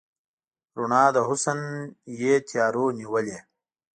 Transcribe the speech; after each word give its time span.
رڼا 0.79 1.03
د 1.15 1.17
حسن 1.27 1.59
یې 2.19 2.33
تیارو 2.47 2.85
نیولې 2.99 3.37